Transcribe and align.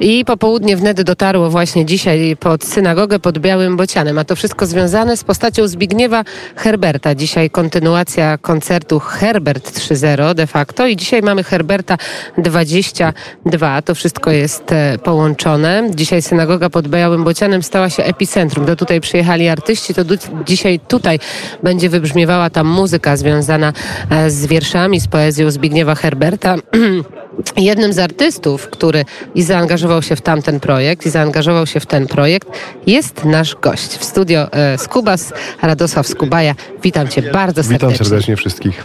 I 0.00 0.24
popołudnie 0.24 0.76
wnet 0.76 1.02
dotarło 1.02 1.50
właśnie 1.50 1.84
dzisiaj 1.84 2.36
pod 2.40 2.64
synagogę 2.64 3.18
pod 3.18 3.38
Białym 3.38 3.76
Bocianem. 3.76 4.18
A 4.18 4.24
to 4.24 4.36
wszystko 4.36 4.66
związane 4.66 5.16
z 5.16 5.24
postacią 5.24 5.68
Zbigniewa 5.68 6.24
Herberta. 6.56 7.14
Dzisiaj 7.14 7.50
kontynuacja 7.50 8.38
koncertu 8.38 8.98
Herbert 8.98 9.78
3.0 9.78 10.34
de 10.34 10.46
facto 10.46 10.86
i 10.86 10.96
dzisiaj 10.96 11.22
mamy 11.22 11.44
Herberta 11.44 11.98
22. 12.38 13.82
To 13.82 13.94
wszystko 13.94 14.30
jest 14.30 14.72
e, 14.72 14.98
połączone. 14.98 15.90
Dzisiaj 15.94 16.22
synagoga 16.22 16.70
pod 16.70 16.88
Białym 16.88 17.24
Bocianem 17.24 17.62
stała 17.62 17.90
się 17.90 18.02
epicentrum. 18.02 18.66
Do 18.66 18.76
tutaj 18.76 19.00
przyjechali 19.00 19.48
artyści, 19.48 19.94
to 19.94 20.02
dzisiaj 20.46 20.80
tutaj 20.80 21.18
będzie 21.62 21.88
wybrzmiewała 21.88 22.50
ta 22.50 22.64
muzyka 22.64 23.16
związana 23.16 23.72
e, 24.10 24.30
z 24.30 24.46
wierszami, 24.46 25.00
z 25.00 25.08
poezją 25.08 25.50
Zbigniewa 25.50 25.94
Herberta. 25.94 26.56
Jednym 27.56 27.92
z 27.92 27.98
artystów, 27.98 28.68
który 28.68 29.04
i 29.34 29.42
zaangażował 29.42 30.02
się 30.02 30.16
w 30.16 30.20
tamten 30.20 30.60
projekt, 30.60 31.06
i 31.06 31.10
zaangażował 31.10 31.66
się 31.66 31.80
w 31.80 31.86
ten 31.86 32.06
projekt, 32.06 32.48
jest 32.86 33.24
nasz 33.24 33.56
gość 33.62 33.96
w 33.96 34.04
studio 34.04 34.52
e, 34.52 34.78
Skubas, 34.78 35.32
Radosław 35.62 36.06
Skubaja. 36.06 36.54
Witam 36.82 37.08
Cię 37.08 37.22
bardzo 37.22 37.62
serdecznie. 37.62 37.88
Witam 37.88 38.06
serdecznie 38.06 38.36
wszystkich. 38.36 38.84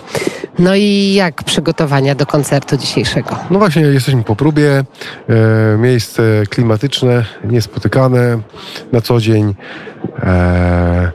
No 0.59 0.75
i 0.75 1.13
jak 1.13 1.43
przygotowania 1.43 2.15
do 2.15 2.25
koncertu 2.25 2.77
dzisiejszego? 2.77 3.35
No 3.51 3.59
właśnie, 3.59 3.81
jesteśmy 3.81 4.23
po 4.23 4.35
próbie. 4.35 4.83
E, 5.29 5.77
miejsce 5.77 6.23
klimatyczne, 6.49 7.25
niespotykane 7.43 8.39
na 8.91 9.01
co 9.01 9.19
dzień. 9.21 9.55
E, 10.23 11.11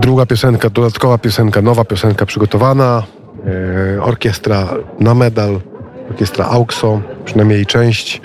druga 0.00 0.26
piosenka, 0.26 0.70
dodatkowa 0.70 1.18
piosenka, 1.18 1.62
nowa 1.62 1.84
piosenka 1.84 2.26
przygotowana. 2.26 3.02
E, 3.46 4.02
orkiestra 4.02 4.68
na 5.00 5.14
medal, 5.14 5.60
orkiestra 6.10 6.44
AUXO, 6.44 7.00
przynajmniej 7.24 7.56
jej 7.56 7.66
część, 7.66 8.20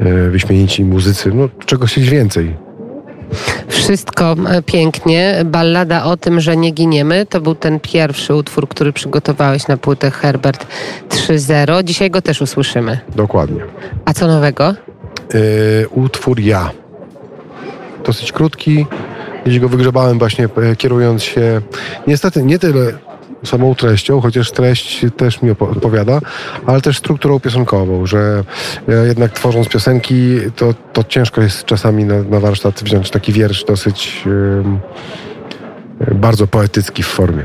e, 0.00 0.30
wyśmienici 0.30 0.84
muzycy, 0.84 1.30
no 1.34 1.48
czego 1.66 1.86
chcieć 1.86 2.10
więcej. 2.10 2.56
Wszystko 3.68 4.36
e, 4.48 4.62
pięknie. 4.62 5.42
Ballada 5.44 6.04
o 6.04 6.16
tym, 6.16 6.40
że 6.40 6.56
nie 6.56 6.70
giniemy, 6.70 7.26
to 7.26 7.40
był 7.40 7.54
ten 7.54 7.80
pierwszy 7.80 8.34
utwór, 8.34 8.68
który 8.68 8.92
przygotowałeś 8.92 9.68
na 9.68 9.76
płytę 9.76 10.10
Herbert 10.10 10.66
3.0. 11.08 11.84
Dzisiaj 11.84 12.10
go 12.10 12.22
też 12.22 12.42
usłyszymy. 12.42 12.98
Dokładnie. 13.16 13.60
A 14.04 14.12
co 14.12 14.26
nowego? 14.26 14.74
utwór 15.90 16.40
Ja. 16.40 16.70
Dosyć 18.04 18.32
krótki. 18.32 18.86
Gdzieś 19.46 19.60
go 19.60 19.68
wygrzebałem 19.68 20.18
właśnie 20.18 20.48
kierując 20.78 21.22
się 21.22 21.60
niestety 22.06 22.42
nie 22.42 22.58
tyle 22.58 22.92
samą 23.46 23.74
treścią, 23.74 24.20
chociaż 24.20 24.50
treść 24.50 25.06
też 25.16 25.42
mi 25.42 25.50
odpowiada, 25.50 26.20
ale 26.66 26.80
też 26.80 26.98
strukturą 26.98 27.40
piosenkową, 27.40 28.06
że 28.06 28.44
jednak 29.06 29.32
tworząc 29.32 29.68
piosenki, 29.68 30.38
to, 30.56 30.74
to 30.92 31.04
ciężko 31.04 31.42
jest 31.42 31.64
czasami 31.64 32.04
na, 32.04 32.22
na 32.22 32.40
warsztat 32.40 32.82
wziąć 32.82 33.10
taki 33.10 33.32
wiersz 33.32 33.64
dosyć 33.64 34.24
bardzo 36.14 36.46
poetycki 36.46 37.02
w 37.02 37.06
formie. 37.06 37.42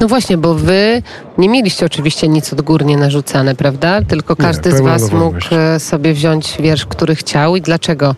No 0.00 0.08
właśnie, 0.08 0.38
bo 0.38 0.54
wy 0.54 1.02
nie 1.38 1.48
mieliście 1.48 1.86
oczywiście 1.86 2.28
nic 2.28 2.52
odgórnie 2.52 2.96
narzucane, 2.96 3.54
prawda? 3.54 4.02
Tylko 4.02 4.36
każdy 4.36 4.70
nie, 4.70 4.76
z 4.76 4.80
was 4.80 5.12
mógł 5.12 5.38
e, 5.50 5.80
sobie 5.80 6.12
wziąć 6.12 6.56
wiersz, 6.60 6.86
który 6.86 7.14
chciał. 7.14 7.56
I 7.56 7.60
dlaczego 7.60 8.14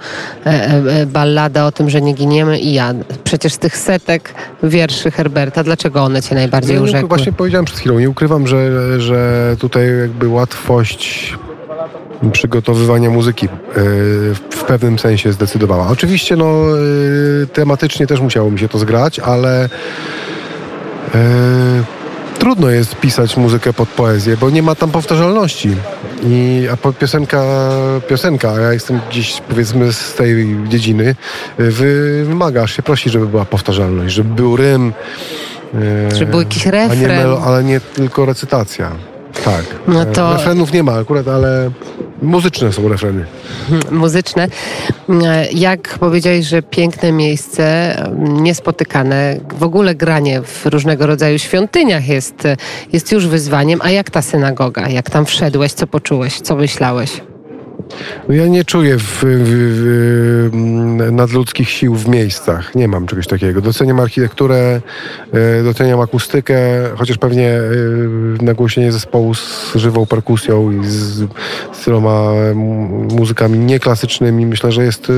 e, 0.46 0.50
e, 0.50 1.06
ballada 1.06 1.66
o 1.66 1.72
tym, 1.72 1.90
że 1.90 2.02
nie 2.02 2.12
giniemy 2.12 2.58
i 2.58 2.74
ja? 2.74 2.94
Przecież 3.24 3.52
z 3.52 3.58
tych 3.58 3.76
setek 3.76 4.34
wierszy 4.62 5.10
Herberta, 5.10 5.64
dlaczego 5.64 6.02
one 6.02 6.22
cię 6.22 6.34
najbardziej 6.34 6.76
no, 6.76 6.82
urzekły? 6.82 7.08
Właśnie 7.08 7.32
powiedziałem 7.32 7.64
przed 7.64 7.78
chwilą, 7.78 7.98
nie 7.98 8.10
ukrywam, 8.10 8.46
że, 8.46 9.00
że 9.00 9.56
tutaj 9.58 9.98
jakby 10.00 10.28
łatwość 10.28 11.34
przygotowywania 12.32 13.10
muzyki 13.10 13.46
e, 13.46 13.50
w 14.50 14.64
pewnym 14.66 14.98
sensie 14.98 15.32
zdecydowała. 15.32 15.88
Oczywiście 15.88 16.36
no, 16.36 16.78
e, 17.42 17.46
tematycznie 17.46 18.06
też 18.06 18.20
musiało 18.20 18.50
mi 18.50 18.58
się 18.58 18.68
to 18.68 18.78
zgrać, 18.78 19.18
ale 19.18 19.64
e, 21.14 21.18
trudno 22.38 22.70
jest 22.70 22.96
pisać 22.96 23.36
muzykę 23.36 23.72
pod 23.72 23.88
poezję, 23.88 24.36
bo 24.36 24.50
nie 24.50 24.62
ma 24.62 24.74
tam 24.74 24.90
powtarzalności. 24.90 25.76
I, 26.26 26.68
a 26.72 26.92
piosenka, 26.92 27.44
piosenka, 28.08 28.52
a 28.52 28.60
ja 28.60 28.72
jestem 28.72 29.00
gdzieś 29.10 29.40
powiedzmy 29.48 29.92
z 29.92 30.14
tej 30.14 30.56
dziedziny, 30.68 31.14
wy, 31.58 32.22
wymaga, 32.26 32.62
aż 32.62 32.76
się 32.76 32.82
prosi, 32.82 33.10
żeby 33.10 33.26
była 33.26 33.44
powtarzalność, 33.44 34.14
żeby 34.14 34.34
był 34.34 34.56
rym. 34.56 34.92
Żeby 36.14 36.30
był 36.30 36.40
jakiś 36.40 36.66
refren. 36.66 37.00
Nie, 37.00 37.38
ale 37.44 37.64
nie 37.64 37.80
tylko 37.80 38.26
recytacja. 38.26 38.90
Tak. 39.44 39.64
No 39.88 40.04
to... 40.04 40.32
Refrenów 40.32 40.72
nie 40.72 40.82
ma 40.82 40.92
akurat, 40.92 41.28
ale 41.28 41.70
Muzyczne 42.22 42.72
są 42.72 42.88
refreny. 42.88 43.24
Muzyczne. 43.90 44.48
Jak 45.52 45.98
powiedziałeś, 45.98 46.46
że 46.46 46.62
piękne 46.62 47.12
miejsce, 47.12 47.96
niespotykane, 48.18 49.40
w 49.54 49.62
ogóle 49.62 49.94
granie 49.94 50.42
w 50.42 50.66
różnego 50.66 51.06
rodzaju 51.06 51.38
świątyniach 51.38 52.08
jest, 52.08 52.48
jest 52.92 53.12
już 53.12 53.26
wyzwaniem. 53.26 53.80
A 53.82 53.90
jak 53.90 54.10
ta 54.10 54.22
synagoga? 54.22 54.88
Jak 54.88 55.10
tam 55.10 55.26
wszedłeś? 55.26 55.72
Co 55.72 55.86
poczułeś? 55.86 56.40
Co 56.40 56.56
myślałeś? 56.56 57.20
No 58.28 58.34
ja 58.34 58.46
nie 58.46 58.64
czuję 58.64 58.98
w, 58.98 59.02
w, 59.02 59.24
w, 59.24 61.12
nadludzkich 61.12 61.68
sił 61.68 61.94
w 61.94 62.08
miejscach. 62.08 62.74
Nie 62.74 62.88
mam 62.88 63.06
czegoś 63.06 63.26
takiego. 63.26 63.60
Doceniam 63.60 64.00
architekturę, 64.00 64.80
e, 65.32 65.62
doceniam 65.64 66.00
akustykę, 66.00 66.56
chociaż 66.96 67.18
pewnie 67.18 67.48
e, 67.48 67.62
nagłośnienie 68.42 68.92
zespołu 68.92 69.34
z 69.34 69.72
żywą 69.74 70.06
perkusją 70.06 70.70
i 70.70 70.84
z, 70.84 71.28
z 71.72 71.84
tyloma 71.84 72.32
muzykami 73.12 73.58
nieklasycznymi 73.58 74.46
myślę, 74.46 74.72
że 74.72 74.84
jest 74.84 75.10
e, 75.10 75.12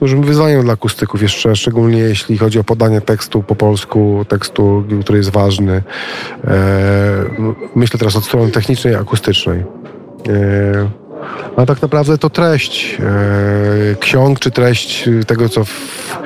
dużym 0.00 0.22
wyzwaniem 0.22 0.62
dla 0.62 0.72
akustyków, 0.72 1.22
jeszcze 1.22 1.56
szczególnie 1.56 1.98
jeśli 1.98 2.38
chodzi 2.38 2.58
o 2.58 2.64
podanie 2.64 3.00
tekstu 3.00 3.42
po 3.42 3.54
polsku, 3.54 4.24
tekstu, 4.28 4.84
który 5.00 5.18
jest 5.18 5.30
ważny. 5.30 5.82
Myślę 7.74 7.98
teraz 7.98 8.16
od 8.16 8.24
strony 8.24 8.50
technicznej 8.50 8.94
akustycznej 8.94 9.64
a 11.56 11.66
tak 11.66 11.82
naprawdę 11.82 12.18
to 12.18 12.30
treść 12.30 12.98
e, 13.00 13.94
ksiąg, 14.00 14.40
czy 14.40 14.50
treść 14.50 15.08
tego, 15.26 15.48
co, 15.48 15.64
w, 15.64 16.18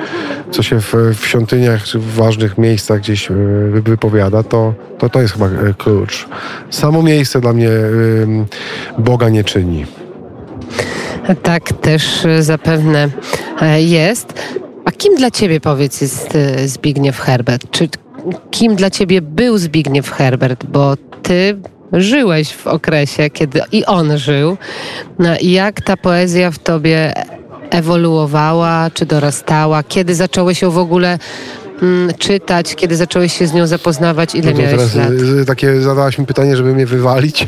co 0.51 0.63
się 0.63 0.81
w, 0.81 0.93
w 0.93 1.25
świątyniach, 1.27 1.83
czy 1.83 1.99
w 1.99 2.13
ważnych 2.13 2.57
miejscach 2.57 2.99
gdzieś 2.99 3.31
e, 3.31 3.33
wypowiada, 3.71 4.43
to, 4.43 4.73
to, 4.97 5.09
to 5.09 5.21
jest 5.21 5.33
chyba 5.33 5.45
e, 5.45 5.73
klucz. 5.77 6.27
Samo 6.69 7.03
miejsce 7.03 7.41
dla 7.41 7.53
mnie 7.53 7.69
Boga 8.97 9.29
nie 9.29 9.43
czyni. 9.43 9.85
Tak 11.43 11.73
też 11.73 12.27
zapewne 12.39 13.09
jest. 13.77 14.33
A 14.85 14.91
kim 14.91 15.15
dla 15.15 15.31
ciebie, 15.31 15.59
powiedz, 15.59 16.01
jest 16.01 16.37
Zbigniew 16.65 17.19
Herbert? 17.19 17.71
Czy 17.71 17.89
kim 18.51 18.75
dla 18.75 18.89
ciebie 18.89 19.21
był 19.21 19.57
Zbigniew 19.57 20.11
Herbert? 20.11 20.65
Bo 20.65 20.95
ty 21.23 21.57
żyłeś 21.93 22.53
w 22.53 22.67
okresie, 22.67 23.29
kiedy 23.29 23.61
i 23.71 23.85
on 23.85 24.17
żył. 24.17 24.57
No, 25.19 25.29
jak 25.41 25.81
ta 25.81 25.97
poezja 25.97 26.51
w 26.51 26.59
tobie 26.59 27.13
ewoluowała, 27.69 28.89
czy 28.93 29.05
dorastała? 29.05 29.83
Kiedy 29.83 30.15
zacząłeś 30.15 30.61
ją 30.61 30.71
w 30.71 30.77
ogóle 30.77 31.19
mm, 31.81 32.13
czytać, 32.17 32.75
kiedy 32.75 32.95
zacząłeś 32.95 33.33
się 33.33 33.47
z 33.47 33.53
nią 33.53 33.67
zapoznawać? 33.67 34.35
Ile 34.35 34.51
no 34.51 34.59
miałeś 34.59 34.71
teraz 34.71 34.95
lat? 34.95 35.11
Y, 35.11 35.45
takie 35.45 35.81
zadałaś 35.81 36.17
mi 36.17 36.25
pytanie, 36.25 36.57
żeby 36.57 36.73
mnie 36.73 36.85
wywalić. 36.85 37.47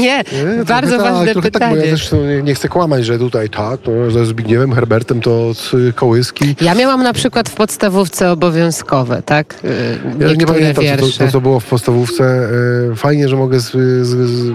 Nie, 0.00 0.24
nie 0.56 0.64
bardzo 0.64 0.98
ważne 0.98 1.34
pytanie. 1.34 1.50
Tak, 1.52 1.70
bo 1.70 1.76
ja 1.76 1.90
też 1.90 2.12
nie, 2.12 2.42
nie, 2.42 2.54
chcę 2.54 2.68
kłamać, 2.68 3.04
że 3.04 3.18
tutaj 3.18 3.50
tak, 3.50 3.80
to 3.80 4.10
ze 4.10 4.26
Zbigniewem 4.26 4.72
Herbertem 4.72 5.20
to 5.20 5.52
Kołyski. 5.94 6.56
Ja 6.60 6.74
miałam 6.74 7.02
na 7.02 7.12
przykład 7.12 7.48
w 7.48 7.54
podstawówce 7.54 8.30
obowiązkowe, 8.30 9.22
tak? 9.26 9.54
Y, 9.64 10.24
ja 10.24 10.34
nie 10.34 10.46
pamiętam, 10.46 10.84
co 11.12 11.24
to, 11.24 11.32
to, 11.32 11.40
było 11.40 11.60
w 11.60 11.64
podstawówce. 11.64 12.48
Y, 12.92 12.96
fajnie, 12.96 13.28
że 13.28 13.36
mogę, 13.36 13.60
z, 13.60 13.70
z, 14.02 14.06
z, 14.06 14.52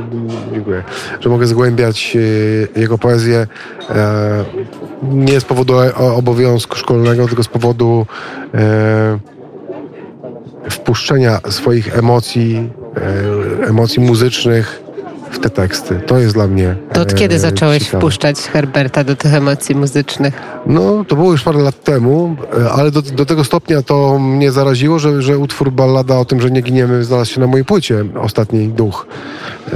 dziękuję, 0.54 0.84
że 1.20 1.30
mogę 1.30 1.48
zgłębiać 1.48 2.18
jego 2.76 2.98
poezję 2.98 3.48
nie 5.04 5.40
z 5.40 5.46
powodu 5.46 5.74
obowiązku 6.16 6.76
szkolnego, 6.76 7.28
tylko 7.28 7.44
z 7.44 7.48
powodu 7.48 8.06
e, 8.07 8.07
wpuszczenia 10.70 11.40
swoich 11.50 11.98
emocji, 11.98 12.70
e, 13.64 13.68
emocji 13.68 14.02
muzycznych 14.02 14.84
w 15.32 15.40
te 15.40 15.50
teksty. 15.50 16.00
To 16.06 16.18
jest 16.18 16.34
dla 16.34 16.48
mnie. 16.48 16.76
To 16.94 17.02
od 17.02 17.16
kiedy 17.16 17.36
e, 17.36 17.40
zacząłeś 17.40 17.84
ciekawe. 17.84 17.98
wpuszczać 17.98 18.38
Herberta 18.38 19.04
do 19.04 19.16
tych 19.16 19.34
emocji 19.34 19.76
muzycznych? 19.76 20.42
No, 20.66 21.06
to 21.08 21.16
było 21.16 21.32
już 21.32 21.44
parę 21.44 21.60
lat 21.60 21.84
temu, 21.84 22.36
e, 22.66 22.72
ale 22.72 22.92
do, 22.92 23.02
do 23.02 23.26
tego 23.26 23.44
stopnia 23.44 23.82
to 23.82 24.20
mnie 24.20 24.52
zaraziło, 24.52 25.00
że, 25.00 25.22
że 25.22 25.38
utwór 25.38 25.72
ballada 25.72 26.18
o 26.18 26.26
tym, 26.26 26.42
że 26.42 26.52
nie 26.52 26.62
giniemy, 26.62 27.04
znalazł 27.04 27.32
się 27.32 27.42
na 27.42 27.48
mojej 27.48 27.66
płycie 27.66 28.06
Ostatni 28.22 28.68
Duch. 28.68 29.08
E, 29.68 29.72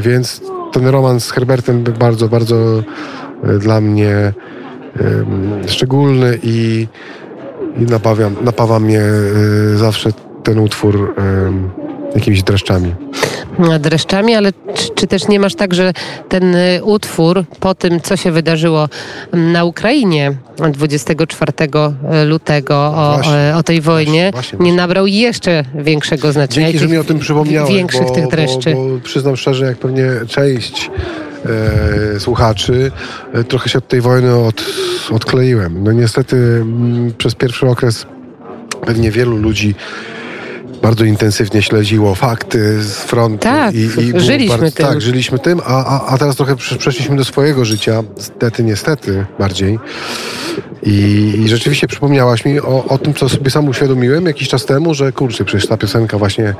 więc 0.00 0.40
ten 0.72 0.86
romans 0.86 1.24
z 1.24 1.30
Herbertem 1.30 1.84
bardzo, 1.98 2.28
bardzo 2.28 2.56
e, 3.44 3.58
dla 3.58 3.80
mnie 3.80 4.32
szczególny 5.66 6.38
i, 6.42 6.86
i 7.76 7.82
napawa, 7.82 8.30
napawa 8.44 8.80
mnie 8.80 9.00
e, 9.00 9.76
zawsze 9.76 10.10
ten 10.42 10.58
utwór 10.58 11.14
jakimiś 12.14 12.42
dreszczami 12.42 12.94
dreszczami, 13.80 14.34
ale 14.34 14.52
czy, 14.74 14.88
czy, 14.94 15.06
też 15.06 15.28
nie 15.28 15.40
masz 15.40 15.54
tak, 15.54 15.74
że 15.74 15.92
ten 16.28 16.54
y, 16.54 16.80
utwór 16.84 17.44
po 17.60 17.74
tym, 17.74 18.00
co 18.00 18.16
się 18.16 18.32
wydarzyło 18.32 18.88
na 19.32 19.64
Ukrainie 19.64 20.32
24 20.72 21.52
lutego 22.26 22.74
o, 22.76 23.14
właśnie, 23.14 23.52
o 23.56 23.62
tej 23.62 23.80
wojnie, 23.80 24.30
właśnie, 24.32 24.58
właśnie, 24.58 24.70
nie 24.70 24.76
nabrał 24.76 25.06
jeszcze 25.06 25.64
większego 25.74 26.32
znaczenia. 26.32 26.66
Dzięki, 26.66 26.78
że 26.78 26.88
mi 26.88 26.98
o 26.98 27.04
tym 27.04 27.18
przypomniałeś, 27.18 27.74
większych 27.74 28.08
bo, 28.08 28.14
tych 28.14 28.28
dreszczy. 28.28 28.74
Bo, 28.74 28.88
bo 28.88 29.00
przyznam 29.00 29.36
szczerze, 29.36 29.64
jak 29.64 29.76
pewnie 29.76 30.06
część 30.26 30.90
e, 31.46 32.20
słuchaczy, 32.20 32.90
e, 33.32 33.44
trochę 33.44 33.68
się 33.68 33.78
od 33.78 33.88
tej 33.88 34.00
wojny 34.00 34.34
od, 34.34 34.64
odkleiłem. 35.10 35.84
No 35.84 35.92
niestety 35.92 36.36
m, 36.36 36.92
mm, 36.92 37.12
przez 37.12 37.34
pierwszy 37.34 37.68
okres 37.68 38.06
pewnie 38.86 39.10
wielu 39.10 39.36
ludzi 39.36 39.74
bardzo 40.82 41.04
intensywnie 41.04 41.62
śledziło 41.62 42.14
fakty 42.14 42.82
z 42.82 42.94
frontu. 42.94 43.38
Tak, 43.38 43.74
i, 43.74 43.78
i 43.78 44.20
żyliśmy 44.20 44.58
bardzo, 44.58 44.76
tym. 44.76 44.86
Tak, 44.86 45.00
żyliśmy 45.00 45.38
tym, 45.38 45.60
a, 45.64 45.84
a, 45.84 46.06
a 46.06 46.18
teraz 46.18 46.36
trochę 46.36 46.56
przeszliśmy 46.56 47.16
do 47.16 47.24
swojego 47.24 47.64
życia, 47.64 48.02
niestety, 48.16 48.64
niestety 48.64 49.26
bardziej. 49.38 49.78
I, 50.82 51.32
I, 51.44 51.48
rzeczywiście 51.48 51.86
przypomniałaś 51.86 52.44
mi 52.44 52.60
o, 52.60 52.84
o, 52.84 52.98
tym, 52.98 53.14
co 53.14 53.28
sobie 53.28 53.50
sam 53.50 53.68
uświadomiłem 53.68 54.26
jakiś 54.26 54.48
czas 54.48 54.66
temu, 54.66 54.94
że 54.94 55.12
kurczę, 55.12 55.44
przecież 55.44 55.68
ta 55.68 55.76
piosenka 55.76 56.18
właśnie, 56.18 56.54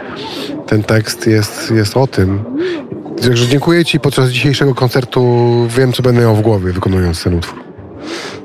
ten 0.66 0.82
tekst 0.82 1.26
jest, 1.26 1.70
jest 1.70 1.96
o 1.96 2.06
tym. 2.06 2.44
Także 3.22 3.46
dziękuję 3.46 3.84
Ci 3.84 4.00
podczas 4.00 4.30
dzisiejszego 4.30 4.74
koncertu. 4.74 5.22
Wiem, 5.76 5.92
co 5.92 6.02
będę 6.02 6.20
miał 6.20 6.36
w 6.36 6.40
głowie, 6.40 6.72
wykonując 6.72 7.24
ten 7.24 7.34
utwór. 7.34 7.64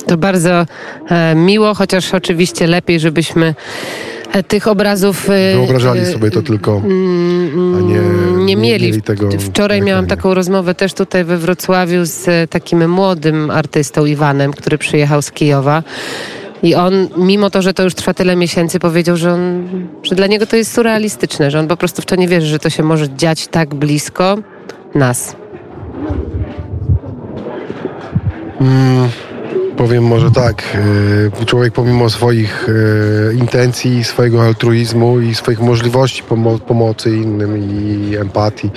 To 0.08 0.18
bardzo 0.18 0.66
e, 1.10 1.36
miło, 1.36 1.74
chociaż 1.74 2.14
oczywiście 2.14 2.68
lepiej, 2.68 3.00
żebyśmy 3.00 3.56
E, 4.34 4.44
tych 4.44 4.68
obrazów. 4.68 5.30
E, 5.30 5.56
Wyobrażali 5.56 6.06
sobie 6.06 6.32
to 6.32 6.42
tylko, 6.42 6.82
a 7.78 7.82
nie, 7.82 8.00
nie, 8.46 8.56
mieli. 8.56 8.88
mieli 8.88 9.02
tego. 9.02 9.30
Wczoraj 9.40 9.82
miałam 9.82 10.08
taką 10.08 10.34
rozmowę 10.34 10.76
też 10.76 10.94
tutaj 10.94 11.24
we 11.24 11.38
Wrocławiu 11.38 12.06
z 12.06 12.52
takim 12.52 12.90
młodym 12.90 13.52
artystą 13.52 14.06
Iwanem, 14.06 14.54
który 14.54 14.78
przyjechał 14.78 15.22
z 15.22 15.32
Kijowa. 15.32 15.84
I 16.64 16.76
on, 16.76 16.94
mimo 17.18 17.50
to, 17.50 17.62
że 17.62 17.74
to 17.74 17.84
już 17.84 17.94
trwa 17.94 18.14
tyle 18.14 18.36
miesięcy, 18.36 18.80
powiedział, 18.80 19.18
że, 19.18 19.34
on, 19.34 19.68
że 20.04 20.16
dla 20.16 20.28
niego 20.28 20.46
to 20.46 20.56
jest 20.56 20.74
surrealistyczne, 20.74 21.52
że 21.52 21.60
on 21.60 21.68
po 21.68 21.78
prostu 21.78 22.02
w 22.02 22.06
to 22.06 22.16
nie 22.16 22.28
wierzy, 22.28 22.48
że 22.48 22.60
to 22.60 22.70
się 22.70 22.84
może 22.84 23.10
dziać 23.16 23.48
tak 23.48 23.76
blisko 23.76 24.38
nas. 24.96 25.36
Mm. 28.62 29.10
Powiem 29.78 30.04
może 30.04 30.32
tak, 30.32 30.64
e, 31.42 31.46
człowiek 31.46 31.74
pomimo 31.74 32.10
swoich 32.10 32.68
e, 32.70 33.34
intencji, 33.34 34.04
swojego 34.04 34.44
altruizmu 34.44 35.20
i 35.20 35.36
swoich 35.36 35.60
możliwości 35.60 36.24
pomo 36.24 36.60
pomocy 36.60 37.10
innym 37.10 37.58
i 37.58 38.16
empatii, 38.16 38.70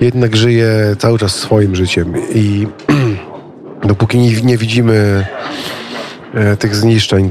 jednak 0.00 0.36
żyje 0.36 0.96
cały 0.98 1.18
czas 1.18 1.34
swoim 1.34 1.76
życiem 1.76 2.12
i 2.34 2.66
dopóki 3.88 4.18
nie, 4.18 4.58
widzimy 4.58 5.26
e, 6.34 6.56
tych 6.56 6.74
zniszczeń, 6.74 7.30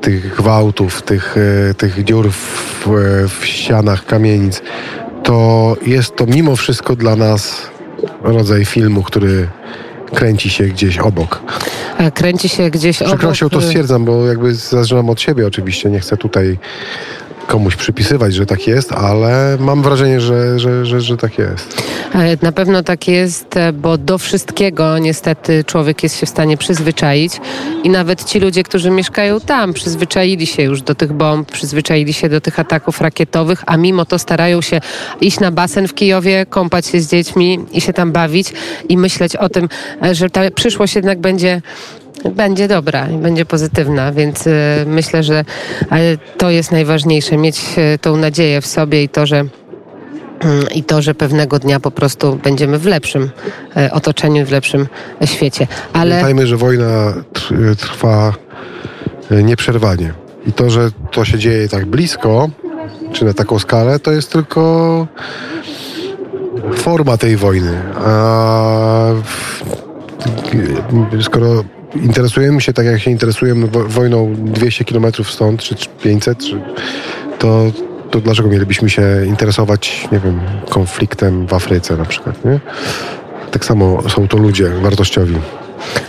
tych 0.00 0.36
gwałtów, 0.36 1.02
tych, 1.02 1.36
tych 1.76 2.04
dziur 2.04 2.30
w, 2.30 2.88
w 3.28 3.46
ścianach 3.46 4.06
kamienic, 4.06 4.62
to 5.22 5.76
jest 5.86 6.16
to 6.16 6.26
mimo 6.26 6.56
wszystko 6.56 6.96
dla 6.96 7.16
nas 7.16 7.70
rodzaj 8.22 8.64
filmu, 8.64 9.02
który 9.02 9.48
kręci 10.14 10.50
się 10.50 10.64
gdzieś 10.64 10.98
obok. 10.98 11.42
Kręci 12.14 12.48
się 12.48 12.70
gdzieś 12.70 13.02
obok. 13.02 13.14
Przykrością 13.14 13.50
to 13.50 13.60
stwierdzam, 13.60 14.04
bo 14.04 14.26
jakby 14.26 14.54
zaczynam 14.54 15.10
od 15.10 15.20
siebie 15.20 15.46
oczywiście, 15.46 15.90
nie 15.90 16.00
chcę 16.00 16.16
tutaj 16.16 16.58
komuś 17.46 17.76
przypisywać, 17.76 18.34
że 18.34 18.46
tak 18.46 18.66
jest, 18.66 18.92
ale 18.92 19.56
mam 19.60 19.82
wrażenie, 19.82 20.20
że, 20.20 20.58
że, 20.58 20.86
że, 20.86 21.00
że 21.00 21.16
tak 21.16 21.38
jest. 21.38 21.82
Na 22.42 22.52
pewno 22.52 22.82
tak 22.82 23.08
jest, 23.08 23.54
bo 23.74 23.98
do 23.98 24.18
wszystkiego 24.18 24.98
niestety 24.98 25.64
człowiek 25.64 26.02
jest 26.02 26.20
się 26.20 26.26
w 26.26 26.28
stanie 26.28 26.56
przyzwyczaić 26.56 27.40
i 27.84 27.90
nawet 27.90 28.24
ci 28.24 28.40
ludzie, 28.40 28.62
którzy 28.62 28.90
mieszkają 28.90 29.40
tam, 29.40 29.72
przyzwyczaili 29.72 30.46
się 30.46 30.62
już 30.62 30.82
do 30.82 30.94
tych 30.94 31.12
bomb, 31.12 31.52
przyzwyczaili 31.52 32.12
się 32.12 32.28
do 32.28 32.40
tych 32.40 32.60
ataków 32.60 33.00
rakietowych, 33.00 33.62
a 33.66 33.76
mimo 33.76 34.04
to 34.04 34.18
starają 34.18 34.60
się 34.62 34.80
iść 35.20 35.40
na 35.40 35.50
basen 35.50 35.88
w 35.88 35.94
Kijowie, 35.94 36.46
kąpać 36.46 36.86
się 36.86 37.00
z 37.00 37.10
dziećmi 37.10 37.58
i 37.72 37.80
się 37.80 37.92
tam 37.92 38.12
bawić 38.12 38.52
i 38.88 38.96
myśleć 38.98 39.36
o 39.36 39.48
tym, 39.48 39.68
że 40.12 40.30
ta 40.30 40.50
przyszłość 40.50 40.94
jednak 40.94 41.20
będzie 41.20 41.62
będzie 42.34 42.68
dobra 42.68 43.08
i 43.08 43.16
będzie 43.16 43.44
pozytywna, 43.44 44.12
więc 44.12 44.46
y, 44.46 44.52
myślę, 44.86 45.22
że 45.22 45.44
to 46.38 46.50
jest 46.50 46.72
najważniejsze, 46.72 47.36
mieć 47.36 47.60
y, 47.94 47.98
tą 47.98 48.16
nadzieję 48.16 48.60
w 48.60 48.66
sobie 48.66 49.02
i 49.02 49.08
to, 49.08 49.26
że 49.26 49.36
mm, 49.36 49.50
i 50.74 50.84
to, 50.84 51.02
że 51.02 51.14
pewnego 51.14 51.58
dnia 51.58 51.80
po 51.80 51.90
prostu 51.90 52.38
będziemy 52.44 52.78
w 52.78 52.86
lepszym 52.86 53.30
y, 53.76 53.92
otoczeniu, 53.92 54.46
w 54.46 54.50
lepszym 54.50 54.86
świecie. 55.24 55.66
Ale... 55.92 56.10
Pamiętajmy, 56.10 56.46
że 56.46 56.56
wojna 56.56 57.14
trwa 57.78 58.32
nieprzerwanie. 59.30 60.12
I 60.46 60.52
to, 60.52 60.70
że 60.70 60.90
to 61.10 61.24
się 61.24 61.38
dzieje 61.38 61.68
tak 61.68 61.86
blisko, 61.86 62.48
czy 63.12 63.24
na 63.24 63.34
taką 63.34 63.58
skalę, 63.58 63.98
to 63.98 64.12
jest 64.12 64.32
tylko 64.32 65.06
forma 66.74 67.16
tej 67.16 67.36
wojny. 67.36 67.82
A 68.04 69.12
skoro 71.22 71.64
interesujemy 71.94 72.60
się 72.60 72.72
tak, 72.72 72.86
jak 72.86 73.00
się 73.00 73.10
interesujemy 73.10 73.66
wojną 73.86 74.34
200 74.34 74.84
km 74.84 75.06
stąd, 75.24 75.62
czy 75.62 75.74
500, 76.02 76.38
czy, 76.38 76.60
to, 77.38 77.72
to 78.10 78.20
dlaczego 78.20 78.48
mielibyśmy 78.48 78.90
się 78.90 79.02
interesować, 79.26 80.08
nie 80.12 80.18
wiem, 80.18 80.40
konfliktem 80.68 81.46
w 81.46 81.54
Afryce 81.54 81.96
na 81.96 82.04
przykład, 82.04 82.44
nie? 82.44 82.60
Tak 83.50 83.64
samo 83.64 84.08
są 84.08 84.28
to 84.28 84.36
ludzie 84.36 84.68
wartościowi. 84.68 85.34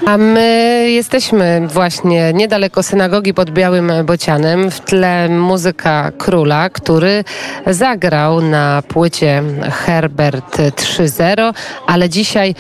A 0.06 0.18
my 0.18 0.86
jesteśmy 0.90 1.68
właśnie 1.68 2.34
niedaleko 2.34 2.84
synagogi 2.84 3.34
pod 3.34 3.52
Białym 3.52 3.92
Bocianem. 4.06 4.72
W 4.72 4.80
tle 4.80 5.30
muzyka 5.30 6.12
króla, 6.18 6.70
który 6.70 7.24
zagrał 7.68 8.42
na 8.42 8.84
płycie 8.88 9.44
Herbert 9.72 10.58
3.0, 10.58 11.54
ale 11.88 12.10
dzisiaj 12.10 12.56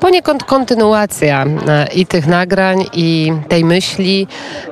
poniekąd 0.00 0.44
kontynuacja 0.44 1.44
e, 1.44 1.86
i 1.94 2.06
tych 2.06 2.26
nagrań, 2.26 2.84
i 2.92 3.32
tej 3.48 3.64
myśli, 3.64 4.26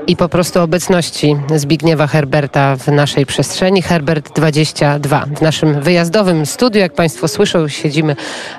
i 0.06 0.16
po 0.16 0.28
prostu 0.28 0.60
obecności 0.60 1.36
Zbigniewa 1.56 2.06
Herberta 2.06 2.76
w 2.76 2.88
naszej 2.88 3.26
przestrzeni. 3.26 3.82
Herbert 3.82 4.32
22. 4.34 5.26
W 5.36 5.40
naszym 5.40 5.80
wyjazdowym 5.80 6.46
studiu, 6.46 6.80
jak 6.80 6.94
Państwo 6.94 7.28
słyszą, 7.28 7.68
siedzimy 7.68 8.16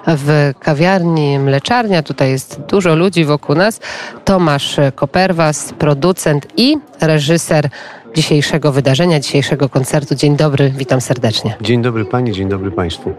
w 0.07 0.53
kawiarni 0.59 1.39
Mleczarnia. 1.39 2.03
Tutaj 2.03 2.29
jest 2.29 2.61
dużo 2.61 2.95
ludzi 2.95 3.25
wokół 3.25 3.55
nas. 3.55 3.79
Tomasz 4.25 4.77
Koperwas, 4.95 5.73
producent 5.79 6.47
i 6.57 6.77
reżyser 7.01 7.69
dzisiejszego 8.15 8.71
wydarzenia, 8.71 9.19
dzisiejszego 9.19 9.69
koncertu. 9.69 10.15
Dzień 10.15 10.35
dobry, 10.35 10.73
witam 10.77 11.01
serdecznie. 11.01 11.55
Dzień 11.61 11.81
dobry 11.81 12.05
Pani, 12.05 12.31
dzień 12.31 12.49
dobry 12.49 12.71
Państwu. 12.71 13.13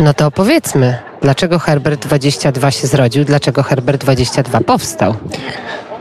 No 0.00 0.14
to 0.14 0.26
opowiedzmy, 0.26 0.98
dlaczego 1.22 1.58
Herbert 1.58 2.06
22 2.06 2.70
się 2.70 2.86
zrodził, 2.86 3.24
dlaczego 3.24 3.62
Herbert 3.62 4.00
22 4.00 4.60
powstał? 4.60 5.14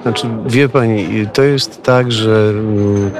Znaczy, 0.01 0.27
wie 0.45 0.69
pani, 0.69 1.27
to 1.33 1.43
jest 1.43 1.83
tak, 1.83 2.11
że 2.11 2.49
mm, 2.49 3.11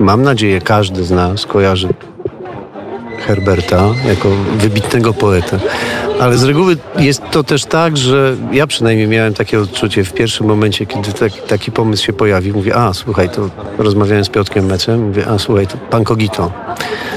mam 0.00 0.22
nadzieję, 0.22 0.60
każdy 0.60 1.04
z 1.04 1.10
nas 1.10 1.46
kojarzy 1.46 1.88
Herberta 3.26 3.84
jako 4.08 4.28
wybitnego 4.58 5.12
poeta. 5.12 5.58
Ale 6.20 6.38
z 6.38 6.44
reguły 6.44 6.76
jest 6.98 7.22
to 7.30 7.44
też 7.44 7.64
tak, 7.64 7.96
że 7.96 8.36
ja 8.52 8.66
przynajmniej 8.66 9.08
miałem 9.08 9.34
takie 9.34 9.60
odczucie 9.60 10.04
w 10.04 10.12
pierwszym 10.12 10.46
momencie, 10.46 10.86
kiedy 10.86 11.12
taki, 11.12 11.40
taki 11.40 11.72
pomysł 11.72 12.04
się 12.04 12.12
pojawił. 12.12 12.54
Mówię, 12.54 12.76
a 12.76 12.94
słuchaj, 12.94 13.30
to 13.30 13.50
rozmawiałem 13.78 14.24
z 14.24 14.28
Piotrkiem 14.28 14.66
Mecem, 14.66 15.06
mówię, 15.06 15.26
a 15.26 15.38
słuchaj, 15.38 15.66
to 15.66 15.76
pan 15.76 16.04
Kogito. 16.04 16.52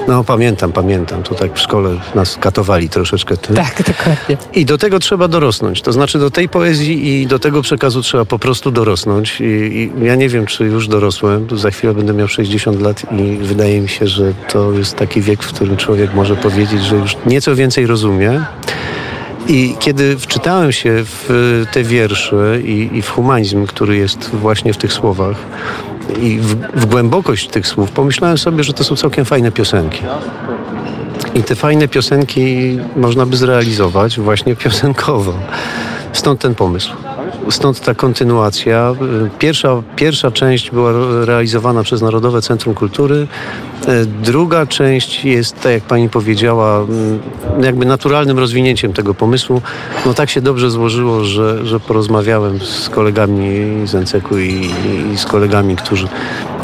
No 0.07 0.23
pamiętam, 0.23 0.71
pamiętam, 0.71 1.23
to 1.23 1.35
tak 1.35 1.53
w 1.53 1.59
szkole 1.59 1.89
nas 2.15 2.37
katowali 2.37 2.89
troszeczkę. 2.89 3.37
Ty. 3.37 3.53
Tak, 3.53 3.83
dokładnie. 3.87 4.37
I 4.53 4.65
do 4.65 4.77
tego 4.77 4.99
trzeba 4.99 5.27
dorosnąć. 5.27 5.81
To 5.81 5.91
znaczy 5.91 6.19
do 6.19 6.31
tej 6.31 6.49
poezji 6.49 7.21
i 7.21 7.27
do 7.27 7.39
tego 7.39 7.61
przekazu 7.61 8.01
trzeba 8.01 8.25
po 8.25 8.39
prostu 8.39 8.71
dorosnąć. 8.71 9.41
I, 9.41 9.43
i 9.43 10.05
ja 10.05 10.15
nie 10.15 10.29
wiem, 10.29 10.45
czy 10.45 10.65
już 10.65 10.87
dorosłem. 10.87 11.47
Tu 11.47 11.57
za 11.57 11.71
chwilę 11.71 11.93
będę 11.93 12.13
miał 12.13 12.27
60 12.27 12.81
lat 12.81 13.05
i 13.11 13.37
wydaje 13.41 13.81
mi 13.81 13.89
się, 13.89 14.07
że 14.07 14.33
to 14.53 14.71
jest 14.71 14.95
taki 14.95 15.21
wiek, 15.21 15.43
w 15.43 15.53
którym 15.53 15.77
człowiek 15.77 16.13
może 16.13 16.35
powiedzieć, 16.35 16.83
że 16.83 16.95
już 16.95 17.17
nieco 17.25 17.55
więcej 17.55 17.87
rozumie. 17.87 18.41
I 19.49 19.75
kiedy 19.79 20.17
wczytałem 20.17 20.71
się 20.71 20.91
w 21.03 21.63
te 21.71 21.83
wiersze 21.83 22.61
i, 22.61 22.89
i 22.97 23.01
w 23.01 23.09
humanizm, 23.09 23.65
który 23.65 23.97
jest 23.97 24.29
właśnie 24.29 24.73
w 24.73 24.77
tych 24.77 24.93
słowach, 24.93 25.37
i 26.21 26.39
w, 26.39 26.55
w 26.55 26.85
głębokość 26.85 27.47
tych 27.47 27.67
słów, 27.67 27.91
pomyślałem 27.91 28.37
sobie, 28.37 28.63
że 28.63 28.73
to 28.73 28.83
są 28.83 28.95
całkiem 28.95 29.25
fajne 29.25 29.51
piosenki. 29.51 30.01
I 31.35 31.43
te 31.43 31.55
fajne 31.55 31.87
piosenki 31.87 32.77
można 32.95 33.25
by 33.25 33.37
zrealizować 33.37 34.19
właśnie 34.19 34.55
piosenkowo. 34.55 35.33
Stąd 36.13 36.39
ten 36.41 36.55
pomysł. 36.55 36.93
Stąd 37.51 37.79
ta 37.79 37.93
kontynuacja. 37.93 38.93
Pierwsza, 39.39 39.83
pierwsza 39.95 40.31
część 40.31 40.71
była 40.71 40.91
realizowana 41.25 41.83
przez 41.83 42.01
Narodowe 42.01 42.41
Centrum 42.41 42.75
Kultury. 42.75 43.27
E, 43.87 44.05
druga 44.05 44.65
część 44.65 45.25
jest, 45.25 45.61
tak 45.61 45.71
jak 45.71 45.83
pani 45.83 46.09
powiedziała, 46.09 46.79
mm, 46.79 47.19
jakby 47.61 47.85
naturalnym 47.85 48.39
rozwinięciem 48.39 48.93
tego 48.93 49.13
pomysłu. 49.13 49.61
No 50.05 50.13
tak 50.13 50.29
się 50.29 50.41
dobrze 50.41 50.71
złożyło, 50.71 51.23
że, 51.23 51.65
że 51.65 51.79
porozmawiałem 51.79 52.59
z 52.59 52.89
kolegami 52.89 53.65
z 53.87 53.93
NCK-u 53.93 54.37
i, 54.37 54.69
i 55.13 55.17
z 55.17 55.25
kolegami, 55.25 55.75
którzy 55.75 56.07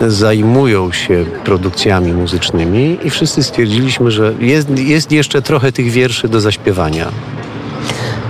zajmują 0.08 0.92
się 0.92 1.26
produkcjami 1.44 2.14
muzycznymi 2.14 2.98
i 3.04 3.10
wszyscy 3.10 3.44
stwierdziliśmy, 3.44 4.12
że 4.12 4.34
jest, 4.40 4.80
jest 4.80 5.12
jeszcze 5.12 5.42
trochę 5.42 5.72
tych 5.72 5.90
wierszy 5.90 6.28
do 6.28 6.42
zaśpiewania. 6.42 7.08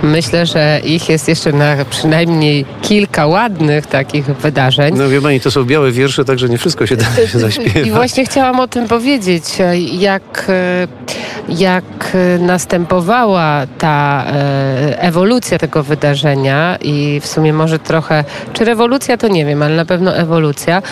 Myślę, 0.06 0.46
że 0.46 0.80
ich 0.84 1.08
jest 1.08 1.28
jeszcze 1.28 1.52
na 1.52 1.84
przynajmniej 1.90 2.64
kilka 2.82 3.26
ładnych 3.26 3.86
takich 3.86 4.24
wydarzeń. 4.24 4.94
No 4.98 5.08
wie 5.08 5.20
pani, 5.20 5.40
to 5.40 5.50
są 5.50 5.64
białe 5.64 5.92
wiersze, 5.92 6.24
także 6.24 6.48
nie 6.48 6.58
wszystko 6.58 6.86
się 6.86 6.96
da 6.96 7.04
się 7.32 7.38
zaśpiewać. 7.38 7.86
I 7.86 7.90
właśnie 7.90 8.24
chciałam 8.24 8.60
o 8.60 8.68
tym 8.68 8.88
powiedzieć, 8.88 9.44
jak, 9.92 10.46
jak 11.48 12.16
następowała 12.38 13.66
ta 13.78 14.24
e, 14.26 15.02
ewolucja 15.02 15.58
tego 15.58 15.82
wydarzenia 15.82 16.78
i 16.82 17.20
w 17.20 17.26
sumie 17.26 17.52
może 17.52 17.78
trochę, 17.78 18.24
czy 18.52 18.64
rewolucja 18.64 19.16
to 19.16 19.28
nie 19.28 19.44
wiem, 19.44 19.62
ale 19.62 19.76
na 19.76 19.84
pewno 19.84 20.16
ewolucja, 20.16 20.82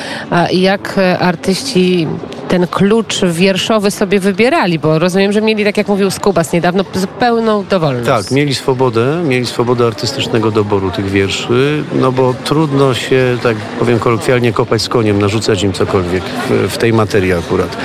i 0.51 0.61
jak 0.61 0.97
artyści 1.21 2.07
ten 2.49 2.67
klucz 2.67 3.25
wierszowy 3.25 3.91
sobie 3.91 4.21
wybierali, 4.21 4.79
bo 4.79 4.99
rozumiem, 4.99 5.33
że 5.33 5.43
mieli, 5.43 5.65
tak 5.65 5.77
jak 5.77 5.89
mówił 5.89 6.11
Skubas 6.11 6.53
niedawno, 6.53 6.85
zupełną 6.95 7.65
dowolność. 7.71 8.07
Tak, 8.07 8.31
mieli 8.31 8.55
swobodę, 8.55 9.23
mieli 9.25 9.47
swobodę 9.47 9.87
artystycznego 9.87 10.51
doboru 10.51 10.91
tych 10.91 11.11
wierszy, 11.11 11.85
no 12.01 12.13
bo 12.13 12.35
trudno 12.45 12.95
się, 12.95 13.39
tak 13.43 13.57
powiem 13.57 13.99
kolokwialnie, 13.99 14.53
kopać 14.53 14.83
z 14.83 14.89
koniem, 14.89 15.19
narzucać 15.19 15.63
im 15.63 15.73
cokolwiek 15.73 16.23
w, 16.25 16.73
w 16.73 16.79
tej 16.79 16.93
materii 16.93 17.33
akurat 17.33 17.77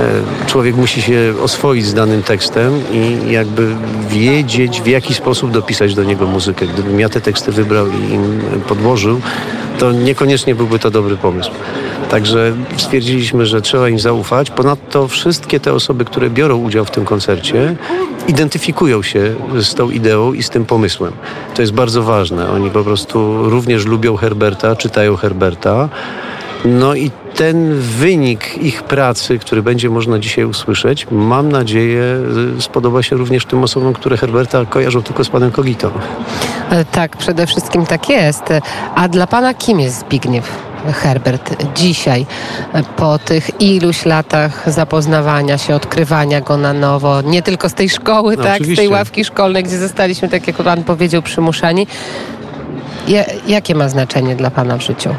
e, 0.00 0.46
człowiek 0.46 0.76
musi 0.76 1.02
się 1.02 1.34
oswoić 1.42 1.86
z 1.86 1.94
danym 1.94 2.22
tekstem 2.22 2.72
i 2.92 3.32
jakby 3.32 3.74
wiedzieć, 4.08 4.80
w 4.80 4.86
jaki 4.86 5.14
sposób 5.14 5.50
dopisać 5.50 5.94
do 5.94 6.04
niego 6.04 6.26
muzykę. 6.26 6.66
Gdybym 6.66 7.00
ja 7.00 7.08
te 7.08 7.20
teksty 7.20 7.52
wybrał 7.52 7.86
i 7.86 8.12
im 8.12 8.40
podłożył, 8.68 9.20
to 9.78 9.92
niekoniecznie 9.92 10.54
byłby 10.54 10.78
to 10.78 10.90
dobry 10.90 11.16
pomysł. 11.16 11.50
Także 12.10 12.52
stwierdziliśmy, 12.76 13.46
że 13.46 13.62
trzeba 13.62 13.88
im 13.88 13.98
zaufać. 13.98 14.50
Ponadto 14.50 15.08
wszystkie 15.08 15.60
te 15.60 15.72
osoby, 15.72 16.04
które 16.04 16.30
biorą 16.30 16.56
udział 16.56 16.84
w 16.84 16.90
tym 16.90 17.04
koncercie, 17.04 17.76
identyfikują 18.28 19.02
się 19.02 19.34
z 19.60 19.74
tą 19.74 19.90
ideą 19.90 20.32
i 20.32 20.42
z 20.42 20.50
tym 20.50 20.64
pomysłem. 20.64 21.12
To 21.54 21.62
jest 21.62 21.72
bardzo 21.72 22.02
ważne. 22.02 22.50
Oni 22.50 22.70
po 22.70 22.84
prostu 22.84 23.50
również 23.50 23.86
lubią 23.86 24.16
Herberta, 24.16 24.76
czytają 24.76 25.16
Herberta. 25.16 25.88
No 26.64 26.94
i 26.94 27.10
ten 27.34 27.74
wynik 27.74 28.58
ich 28.58 28.82
pracy, 28.82 29.38
który 29.38 29.62
będzie 29.62 29.90
można 29.90 30.18
dzisiaj 30.18 30.44
usłyszeć, 30.44 31.06
mam 31.10 31.52
nadzieję, 31.52 32.20
spodoba 32.58 33.02
się 33.02 33.16
również 33.16 33.44
tym 33.44 33.62
osobom, 33.62 33.92
które 33.92 34.16
Herberta 34.16 34.64
kojarzą 34.64 35.02
tylko 35.02 35.24
z 35.24 35.28
panem 35.28 35.50
Kogito. 35.50 35.90
E, 36.70 36.84
tak, 36.84 37.16
przede 37.16 37.46
wszystkim 37.46 37.86
tak 37.86 38.08
jest. 38.08 38.42
A 38.94 39.08
dla 39.08 39.26
pana 39.26 39.54
kim 39.54 39.80
jest 39.80 40.00
Zbigniew? 40.00 40.65
Herbert 40.92 41.64
dzisiaj, 41.74 42.26
e, 42.72 42.82
po 42.82 43.18
tych 43.18 43.60
iluś 43.60 44.04
latach 44.04 44.72
zapoznawania 44.72 45.58
się, 45.58 45.74
odkrywania 45.74 46.40
go 46.40 46.56
na 46.56 46.72
nowo, 46.72 47.22
nie 47.22 47.42
tylko 47.42 47.68
z 47.68 47.74
tej 47.74 47.88
szkoły, 47.88 48.36
no, 48.36 48.42
tak, 48.42 48.52
oczywiście. 48.52 48.74
z 48.74 48.78
tej 48.78 48.88
ławki 48.88 49.24
szkolnej, 49.24 49.62
gdzie 49.62 49.78
zostaliśmy, 49.78 50.28
tak 50.28 50.46
jak 50.46 50.56
pan 50.56 50.84
powiedział, 50.84 51.22
przymuszani. 51.22 51.86
jakie 53.46 53.74
ma 53.74 53.88
znaczenie 53.88 54.36
dla 54.36 54.50
pana 54.50 54.76
w 54.76 54.82
życiu? 54.82 55.10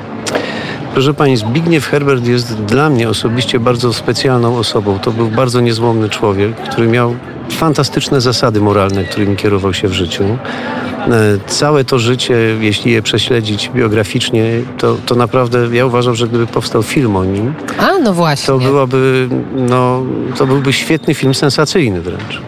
Proszę 0.97 1.13
Pani, 1.13 1.37
Zbigniew 1.37 1.87
Herbert 1.87 2.27
jest 2.27 2.53
dla 2.53 2.89
mnie 2.89 3.09
osobiście 3.09 3.59
bardzo 3.59 3.93
specjalną 3.93 4.57
osobą. 4.57 4.99
To 4.99 5.11
był 5.11 5.27
bardzo 5.27 5.61
niezłomny 5.61 6.09
człowiek, 6.09 6.55
który 6.55 6.87
miał 6.87 7.15
fantastyczne 7.49 8.21
zasady 8.21 8.61
moralne, 8.61 9.03
którymi 9.03 9.35
kierował 9.35 9.73
się 9.73 9.87
w 9.87 9.93
życiu. 9.93 10.23
E, 10.23 10.37
całe 11.47 11.83
to 11.83 11.99
życie, 11.99 12.35
jeśli 12.59 12.91
je 12.91 13.01
prześledzić 13.01 13.71
biograficznie, 13.75 14.43
to, 14.77 14.97
to 15.05 15.15
naprawdę 15.15 15.67
ja 15.71 15.85
uważam, 15.85 16.15
że 16.15 16.27
gdyby 16.27 16.47
powstał 16.47 16.83
film 16.83 17.15
o 17.15 17.25
nim, 17.25 17.53
A, 17.79 17.97
no 18.03 18.13
właśnie. 18.13 18.47
to 18.47 18.59
byłaby, 18.59 19.29
no, 19.55 20.03
to 20.37 20.47
byłby 20.47 20.73
świetny 20.73 21.13
film 21.13 21.33
sensacyjny 21.33 22.01
wręcz. 22.01 22.41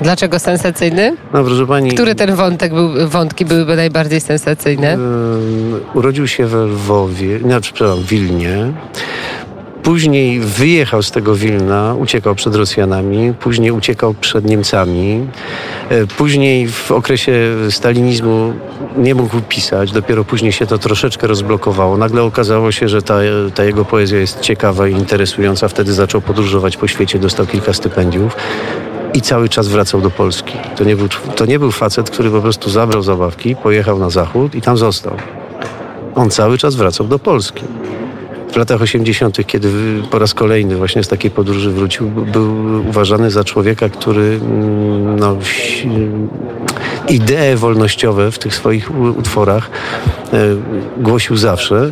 Dlaczego 0.00 0.38
sensacyjny? 0.38 1.16
No, 1.34 1.44
proszę 1.44 1.66
pani. 1.66 1.90
Który 1.92 2.14
ten 2.14 2.34
wątek 2.34 2.74
był, 2.74 3.08
wątki 3.08 3.44
byłyby 3.44 3.76
najbardziej 3.76 4.20
sensacyjne? 4.20 4.98
Yy, 5.72 5.80
urodził 5.94 6.28
się 6.28 6.46
we 6.46 6.64
Lwowie, 6.64 7.40
nie, 7.44 7.60
przepraszam, 7.60 7.98
w 7.98 8.06
Wilnie. 8.06 8.72
Później 9.82 10.40
wyjechał 10.40 11.02
z 11.02 11.10
tego 11.10 11.34
Wilna, 11.34 11.94
uciekał 11.98 12.34
przed 12.34 12.54
Rosjanami, 12.54 13.34
później 13.40 13.70
uciekał 13.70 14.14
przed 14.14 14.44
Niemcami. 14.44 15.26
E, 15.90 16.06
później 16.06 16.68
w 16.68 16.90
okresie 16.90 17.32
stalinizmu 17.70 18.52
nie 18.96 19.14
mógł 19.14 19.40
pisać, 19.40 19.92
dopiero 19.92 20.24
później 20.24 20.52
się 20.52 20.66
to 20.66 20.78
troszeczkę 20.78 21.26
rozblokowało. 21.26 21.96
Nagle 21.96 22.22
okazało 22.22 22.72
się, 22.72 22.88
że 22.88 23.02
ta, 23.02 23.18
ta 23.54 23.64
jego 23.64 23.84
poezja 23.84 24.18
jest 24.18 24.40
ciekawa 24.40 24.88
i 24.88 24.92
interesująca. 24.92 25.68
Wtedy 25.68 25.92
zaczął 25.92 26.20
podróżować 26.20 26.76
po 26.76 26.88
świecie, 26.88 27.18
dostał 27.18 27.46
kilka 27.46 27.72
stypendiów 27.72 28.36
i 29.14 29.20
cały 29.20 29.48
czas 29.48 29.68
wracał 29.68 30.00
do 30.00 30.10
Polski. 30.10 30.54
To 30.76 30.84
nie, 30.84 30.96
był, 30.96 31.08
to 31.36 31.46
nie 31.46 31.58
był 31.58 31.70
facet, 31.70 32.10
który 32.10 32.30
po 32.30 32.40
prostu 32.40 32.70
zabrał 32.70 33.02
zabawki, 33.02 33.56
pojechał 33.56 33.98
na 33.98 34.10
zachód 34.10 34.54
i 34.54 34.60
tam 34.60 34.76
został. 34.76 35.16
On 36.14 36.30
cały 36.30 36.58
czas 36.58 36.74
wracał 36.74 37.06
do 37.06 37.18
Polski. 37.18 37.64
W 38.52 38.56
latach 38.56 38.82
80., 38.82 39.46
kiedy 39.46 39.68
po 40.10 40.18
raz 40.18 40.34
kolejny 40.34 40.76
właśnie 40.76 41.04
z 41.04 41.08
takiej 41.08 41.30
podróży 41.30 41.70
wrócił, 41.70 42.10
był 42.10 42.54
uważany 42.88 43.30
za 43.30 43.44
człowieka, 43.44 43.88
który 43.88 44.40
mm, 44.42 45.18
no, 45.18 45.36
idee 47.08 47.56
wolnościowe 47.56 48.30
w 48.30 48.38
tych 48.38 48.54
swoich 48.54 48.90
utworach 49.18 49.70
e, 50.32 50.38
głosił 50.98 51.36
zawsze. 51.36 51.90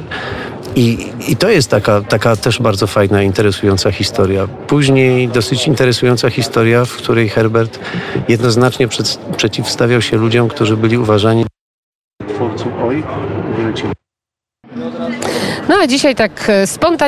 I, 0.78 1.12
I, 1.28 1.36
to 1.36 1.48
jest 1.50 1.70
taka, 1.70 2.00
taka 2.02 2.36
też 2.36 2.58
bardzo 2.58 2.86
fajna, 2.86 3.22
interesująca 3.22 3.92
historia. 3.92 4.46
Później 4.46 5.28
dosyć 5.28 5.66
interesująca 5.66 6.30
historia, 6.30 6.84
w 6.84 6.96
której 6.96 7.28
Herbert 7.28 7.78
jednoznacznie 8.28 8.88
przed, 8.88 9.18
przeciwstawiał 9.36 10.02
się 10.02 10.16
ludziom, 10.16 10.48
którzy 10.48 10.76
byli 10.76 10.98
uważani 10.98 11.44
twórców 12.34 12.72
oj, 12.82 13.02
No 15.68 15.74
a 15.82 15.86
dzisiaj 15.86 16.14
tak 16.14 16.44
e, 16.48 16.66
spontanicznie 16.66 16.98